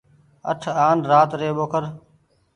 [0.49, 1.83] اٺ آن رآت ري ٻوکر۔